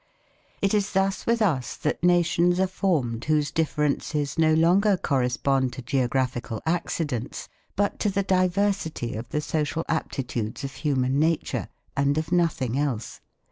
It 0.63 0.73
is 0.73 0.93
thus 0.93 1.27
with 1.27 1.43
us 1.43 1.77
that 1.77 2.03
nations 2.03 2.59
are 2.59 2.65
formed 2.65 3.25
whose 3.25 3.51
differences 3.51 4.35
no 4.35 4.55
longer 4.55 4.97
correspond 4.97 5.73
to 5.73 5.83
geographical 5.83 6.59
accidents 6.65 7.47
but 7.75 7.99
to 7.99 8.09
the 8.09 8.23
diversity 8.23 9.13
of 9.13 9.29
the 9.29 9.41
social 9.41 9.85
aptitudes 9.87 10.63
of 10.63 10.73
human 10.73 11.19
nature 11.19 11.67
and 11.95 12.17
of 12.17 12.31
nothing 12.31 12.79
else. 12.79 13.21